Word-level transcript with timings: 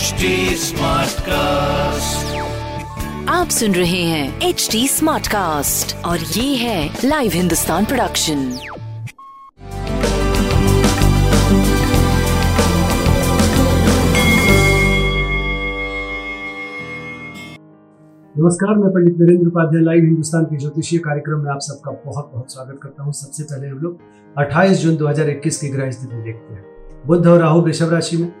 HD 0.00 0.28
Smartcast. 0.56 2.28
आप 3.28 3.48
सुन 3.48 3.74
रहे 3.74 4.02
हैं 4.02 4.48
एच 4.48 4.68
डी 4.72 4.88
स्मार्ट 4.88 5.26
कास्ट 5.26 5.94
और 6.04 6.18
ये 6.18 6.54
है 6.56 6.98
लाइव 7.04 7.32
हिंदुस्तान 7.34 7.84
प्रोडक्शन 7.84 8.38
नमस्कार 18.34 18.76
मैं 18.76 18.90
पंडित 18.90 19.20
नरेंद्र 19.20 19.46
उपाध्याय 19.46 19.84
लाइव 19.84 20.04
हिंदुस्तान 20.04 20.44
के 20.44 20.56
ज्योतिषीय 20.56 20.98
कार्यक्रम 20.98 21.44
में 21.44 21.50
आप 21.52 21.60
सबका 21.60 21.90
बहुत 22.10 22.30
बहुत 22.34 22.52
स्वागत 22.52 22.80
करता 22.82 23.02
हूँ। 23.02 23.12
सबसे 23.12 23.42
पहले 23.42 23.68
हम 23.68 23.78
लोग 23.78 23.98
28 24.38 24.82
जून 24.82 24.96
2021 24.96 25.56
की 25.56 25.68
ग्रह 25.68 25.90
स्थिति 25.90 26.22
देखते 26.22 26.54
हैं। 26.54 26.64
बुद्ध 27.06 27.26
और 27.26 27.40
राहु 27.40 27.60
वृषभ 27.60 27.92
राशि 27.92 28.16
में 28.16 28.32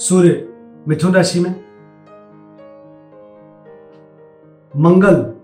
सूर्य, 0.00 0.48
मिथुन 0.88 1.14
राशि 1.14 1.40
में। 1.40 1.50
मंगल 4.76 5.34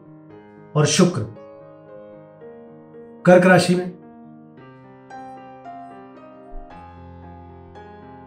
और 0.77 0.87
शुक्र, 0.87 1.23
कर्क 3.27 3.47
राशि 3.47 3.75
में। 3.75 3.91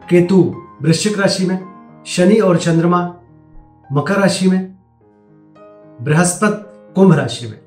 केतु, 0.09 0.55
वृश्चिक 0.81 1.19
राशि 1.19 1.45
में। 1.45 1.59
शनि 2.05 2.35
और 2.35 2.57
चंद्रमा, 2.57 3.15
मकर 3.91 4.15
राशि 4.15 4.49
में। 4.49 4.77
बृहस्पति, 6.01 6.93
कुंभ 6.93 7.13
राशि 7.13 7.47
में। 7.47 7.59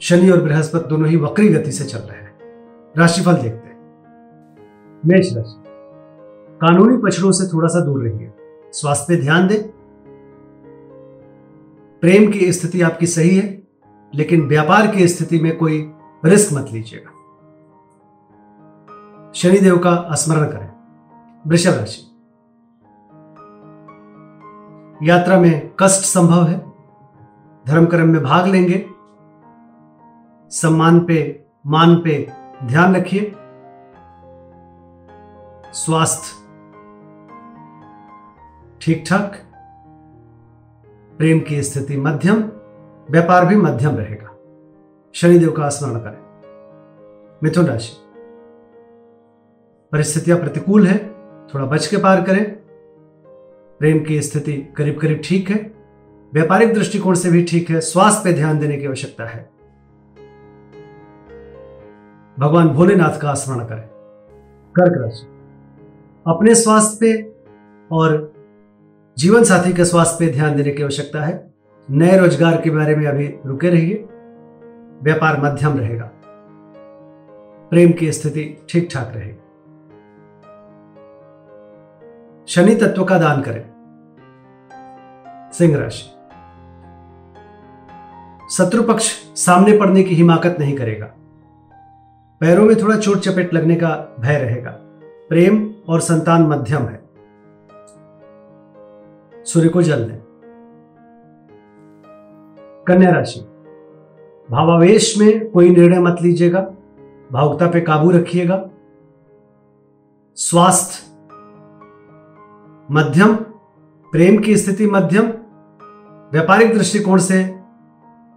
शनि 0.00 0.30
और 0.30 0.42
बृहस्पति 0.42 0.88
दोनों 0.88 1.08
ही 1.08 1.16
वक्री 1.16 1.48
गति 1.48 1.72
से 1.72 1.84
चल 1.84 1.98
रहे 1.98 2.20
हैं। 2.20 2.38
राशिफल 2.98 3.32
देखते 3.32 3.68
हैं। 3.68 3.74
मेष 5.06 5.36
राशि। 5.36 5.63
कानूनी 6.60 6.96
पछड़ों 6.96 7.32
से 7.32 7.54
थोड़ा 7.54 7.68
सा 7.68 7.80
दूर 7.80 8.02
रहिए। 8.02 8.32
स्वास्थ्य 8.72 9.06
पे 9.08 9.22
ध्यान 9.22 9.46
दें। 9.46 9.68
प्रेम 12.00 12.30
की 12.30 12.52
स्थिति 12.52 12.82
आपकी 12.82 13.06
सही 13.06 13.36
है, 13.36 13.62
लेकिन 14.14 14.48
व्यापार 14.48 14.86
की 14.86 15.08
स्थिति 15.08 15.40
में 15.40 15.56
कोई 15.56 15.92
रिस्क 16.24 16.52
मत 16.52 16.66
लीजिएगा। 16.72 17.10
शनिदेव 19.34 19.78
का 19.78 20.14
स्मरण 20.14 20.48
करें। 20.48 20.70
वृषभ 21.46 21.70
राशि। 21.70 22.10
यात्रा 25.10 25.40
में 25.40 25.74
कष्ट 25.80 26.04
संभव 26.04 26.44
है। 26.44 26.72
धर्म 27.66 27.86
कर्म 27.86 28.08
में 28.08 28.22
भाग 28.22 28.46
लेंगे। 28.46 28.86
सम्मान 30.50 31.00
पे, 31.06 31.46
मान 31.66 31.96
पे 31.96 32.32
ध्यान 32.64 32.96
रखिए। 32.96 33.34
स्वास्थ्य 35.72 36.43
ठीक 38.84 39.04
ठाक 39.08 39.32
प्रेम 41.18 41.40
की 41.40 41.62
स्थिति 41.62 41.96
मध्यम, 41.96 42.42
व्यापार 43.10 43.46
भी 43.46 43.56
मध्यम 43.56 43.96
रहेगा। 43.96 44.36
शनिदेव 45.14 45.52
का 45.52 45.68
स्मरण 45.68 46.00
करें। 46.00 46.18
मिथुन 47.42 47.66
राशि। 47.66 47.92
परिस्थितियाँ 49.92 50.38
प्रतिकूल 50.38 50.86
है, 50.86 51.08
थोड़ा 51.46 51.64
बच 51.64 51.86
के 51.86 51.96
पार 51.96 52.22
करें। 52.22 52.56
प्रेम 53.78 54.04
की 54.04 54.22
स्थिति 54.22 54.74
करीब 54.76 54.98
करीब 55.00 55.20
ठीक 55.24 55.50
है। 55.50 55.74
व्यापारिक 56.34 56.74
दृष्टिकोण 56.74 57.14
से 57.14 57.30
भी 57.30 57.44
ठीक 57.44 57.70
है। 57.70 57.80
स्वास्थ्य 57.80 58.20
पे 58.24 58.32
ध्यान 58.32 58.58
देने 58.58 58.76
की 58.76 58.86
आवश्यकता 58.86 59.26
है। 59.26 59.50
भगवान 62.38 62.68
भोलेनाथ 62.68 63.20
का 63.20 63.34
स्मरण 63.34 63.66
करें। 63.66 63.88
कर्क 64.76 65.02
राशि। 65.02 65.26
अपने 66.26 66.54
स्वास्थ्य 66.54 66.98
पे 67.00 67.36
और 67.92 68.33
जीवन 69.18 69.44
साथी 69.44 69.72
के 69.72 69.84
स्वास्थ्य 69.84 70.16
पे 70.20 70.32
ध्यान 70.32 70.56
देने 70.56 70.70
की 70.70 70.82
आवश्यकता 70.82 71.24
है। 71.24 71.54
नए 71.90 72.16
रोज़गार 72.18 72.60
के 72.60 72.70
बारे 72.70 72.96
में 72.96 73.06
अभी 73.06 73.26
रुके 73.46 73.70
रहिए। 73.70 73.94
व्यापार 75.02 75.40
मध्यम 75.40 75.78
रहेगा। 75.78 76.10
प्रेम 77.70 77.92
की 77.92 78.12
स्थिति 78.12 78.66
ठीक 78.68 78.88
ठाक 78.92 79.12
रहेगी। 79.14 79.38
शनि 82.46 82.74
तत्व 82.74 83.04
का 83.04 83.18
दान 83.18 83.42
करें। 83.42 83.62
सिंह 85.52 85.76
राशि। 85.76 86.02
शत्रु 88.56 88.82
पक्ष 88.82 89.12
सामने 89.36 89.78
पड़ने 89.78 90.02
की 90.02 90.14
हिमाकत 90.14 90.56
नहीं 90.60 90.76
करेगा। 90.76 91.06
पैरों 92.40 92.64
में 92.64 92.76
थोड़ा 92.82 92.96
चोट 92.96 93.18
चपेट 93.18 93.54
लगने 93.54 93.74
का 93.74 94.16
भय 94.20 94.38
रहेगा। 94.38 94.70
प्रेम 95.28 95.74
और 95.88 96.00
संतान 96.00 96.42
मध्यम 96.42 96.82
है। 96.82 97.03
सूर्य 99.44 99.68
को 99.68 99.82
जल 99.82 100.04
दें। 100.04 100.18
कन्या 102.88 103.10
राशि। 103.10 103.40
भावावेश 104.50 105.18
में 105.18 105.50
कोई 105.50 105.70
निर्णय 105.70 105.98
मत 105.98 106.16
लीजिएगा। 106.22 106.60
भावुकता 107.32 107.66
पे 107.66 107.80
काबू 107.80 108.10
रखिएगा। 108.10 108.70
स्वास्थ्य। 110.36 111.10
मध्यम। 112.90 113.34
प्रेम 114.12 114.38
की 114.38 114.56
स्थिति 114.56 114.86
मध्यम। 114.86 115.26
व्यापारिक 116.32 116.74
दृष्टिकोण 116.74 117.18
से 117.18 117.44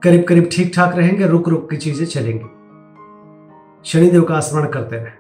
करीब 0.04 0.24
करीब 0.24 0.50
ठीक 0.52 0.72
ठाक 0.76 0.96
रहेंगे 0.96 1.28
रुक 1.28 1.50
रुक 1.50 1.70
की 1.70 1.78
चीज़ें 1.78 2.06
चलेंगी। 2.06 2.46
शनिदेव 3.84 4.24
का 4.24 4.40
स्मरण 4.40 4.70
करते 4.70 4.96
रहे। 4.96 5.12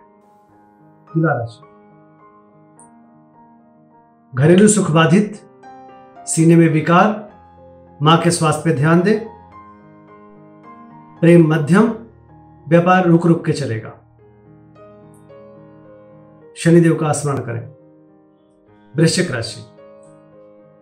तुला 1.13 1.33
राशि। 1.33 1.63
घरेलू 4.35 4.67
सुख 4.67 4.91
बाधित। 4.91 5.46
सीने 6.27 6.55
में 6.55 6.69
विकार, 6.69 7.31
माँ 8.01 8.17
के 8.17 8.31
स्वास्थ्य 8.31 8.61
पे 8.65 8.73
ध्यान 8.73 9.01
दें। 9.01 9.25
प्रेम 11.19 11.53
मध्यम, 11.53 11.93
व्यापार 12.67 13.05
रुक 13.05 13.25
रुक 13.25 13.45
के 13.45 13.51
चलेगा। 13.51 13.89
शनिदेव 16.57 16.95
का 16.95 17.11
स्मरण 17.11 17.37
करें। 17.37 17.69
वृश्चिक 18.95 19.31
राशि। 19.31 19.63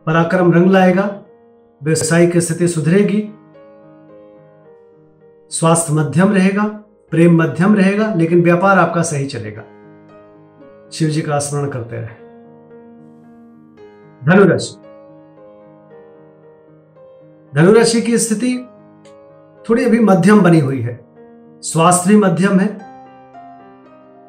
पराक्रम 0.06 0.54
रंग 0.54 0.72
लाएगा, 0.72 1.22
व्यवसायिक 1.84 2.38
स्थिति 2.38 2.68
सुधरेगी। 2.68 3.30
स्वास्थ्य 5.50 5.94
मध्यम 5.94 6.34
रहेगा, 6.34 6.64
प्रेम 7.12 7.42
मध्यम 7.42 7.76
रहेगा, 7.76 8.14
लेकिन 8.14 8.44
व्यापार 8.44 8.80
आपका 8.80 9.02
सही 9.02 9.26
चलेगा। 9.26 9.62
शिव 10.92 11.10
जी 11.10 11.22
का 11.22 11.40
स्मरण 11.40 11.70
करते 11.70 11.96
रहे। 11.96 12.26
धनुराशि 14.26 14.85
धनुराशि 17.56 18.02
की 18.02 18.18
स्थिति 18.18 18.68
थोड़ी 19.70 19.86
अभी 19.86 20.00
मध्यम 20.00 20.42
बनी 20.42 20.60
हुई 20.60 20.82
है। 20.82 21.06
स्वास्थ्य 21.62 22.10
भी 22.10 22.16
मध्यम 22.16 22.60
है। 22.60 22.80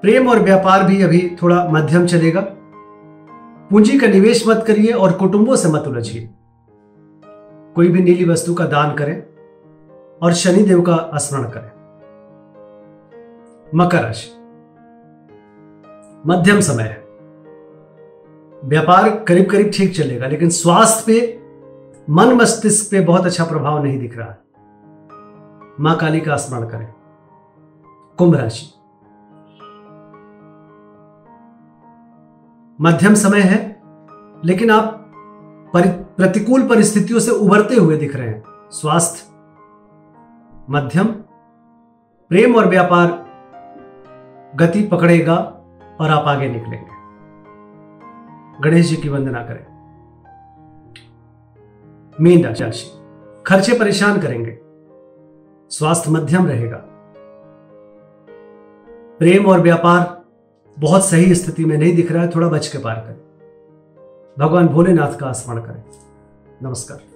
प्रेम 0.01 0.29
और 0.29 0.39
व्यापार 0.39 0.85
भी 0.85 1.03
अभी 1.03 1.37
थोड़ा 1.43 1.69
मध्यम 1.69 2.07
चलेगा। 2.07 2.41
पूंजी 3.71 3.99
का 3.99 4.07
निवेश 4.07 4.49
मत 4.49 4.65
करिए 4.67 4.93
और 4.93 5.13
कुटुंबों 5.13 5.57
से 5.57 5.69
मत 5.69 5.85
उलझिए। 5.87 6.31
कोई 7.75 7.89
भी 7.89 8.03
नीली 8.03 8.25
वस्तु 8.25 8.55
का 8.55 8.65
दान 8.65 8.95
करें 8.95 9.23
और 10.23 10.33
शनिदेव 10.33 10.83
का 10.83 11.11
स्मरण 11.15 11.45
करें। 11.45 11.71
मकर 13.75 14.03
राशि। 14.03 14.31
मध्यम 16.27 16.61
समय 16.61 16.83
है। 16.83 17.05
व्यापार 18.65 19.25
करीब 19.25 19.51
करीब 19.51 19.71
ठीक 19.75 19.97
चलेगा, 19.97 20.27
लेकिन 20.27 20.49
स्वास्थ्य 20.49 21.05
पे 21.07 21.46
मन 22.11 22.33
मस्तिष्क 22.33 22.91
पे 22.91 23.01
बहुत 23.01 23.27
अच्छा 23.27 23.45
प्रभाव 23.45 23.83
नहीं 23.85 23.99
दिख 23.99 24.19
रहा 24.19 24.31
है। 24.31 24.39
माँ 25.81 25.97
काली 25.97 26.21
का 26.21 26.37
स्मरण 26.37 26.69
करें। 26.69 26.95
कुंभ 28.19 28.35
राशि। 28.35 28.67
मध्यम 32.81 33.15
समय 33.15 33.41
है 33.41 33.83
लेकिन 34.45 34.71
आप 34.71 35.13
परि, 35.75 35.89
प्रतिकूल 35.89 36.69
परिस्थितियों 36.69 37.21
से 37.21 37.31
उभरते 37.31 37.75
हुए 37.75 37.97
दिख 37.97 38.17
रहे 38.17 38.29
हैं। 38.29 38.43
स्वास्थ्य 38.71 39.31
मध्यम 40.71 41.07
प्रेम 42.29 42.57
और 42.57 42.67
व्यापार 42.67 43.27
गति 44.55 44.83
पकड़ेगा 44.83 45.37
और 46.01 46.11
आप 46.11 46.25
आगे 46.27 46.49
निकलेंगे। 46.49 46.97
गणेश 48.61 48.87
जी 48.87 48.97
की 48.97 49.09
वंदना 49.09 49.43
करें। 49.43 49.76
मीन 52.21 52.45
राशि 52.45 52.91
खर्चे 53.47 53.79
परेशान 53.79 54.21
करेंगे। 54.21 54.59
स्वास्थ्य 55.71 56.11
मध्यम 56.11 56.47
रहेगा। 56.47 56.83
प्रेम 59.19 59.47
और 59.47 59.61
व्यापार 59.61 60.25
बहुत 60.79 61.05
सही 61.05 61.35
स्थिति 61.35 61.65
में 61.65 61.79
नहीं 61.79 61.97
दिख 61.97 62.13
रहा 62.13 62.23
है, 62.23 62.31
थोड़ा 62.31 62.49
बच 62.49 62.69
के 62.69 62.79
पार 62.79 62.95
करें। 62.95 63.27
भगवान 64.39 64.69
भोलेनाथ 64.69 65.19
का 65.19 65.33
स्मरण 65.33 65.61
करें। 65.61 65.83
नमस्कार। 66.63 67.16